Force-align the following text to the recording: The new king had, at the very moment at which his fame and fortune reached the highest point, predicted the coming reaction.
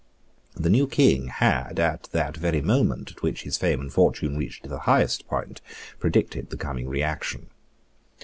The 0.55 0.71
new 0.71 0.87
king 0.87 1.27
had, 1.27 1.79
at 1.79 2.09
the 2.11 2.33
very 2.35 2.59
moment 2.63 3.11
at 3.11 3.21
which 3.21 3.43
his 3.43 3.59
fame 3.59 3.79
and 3.79 3.93
fortune 3.93 4.35
reached 4.35 4.67
the 4.67 4.79
highest 4.89 5.27
point, 5.27 5.61
predicted 5.99 6.49
the 6.49 6.57
coming 6.57 6.89
reaction. 6.89 7.51